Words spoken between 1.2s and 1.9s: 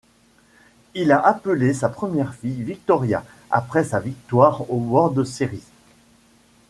appelé sa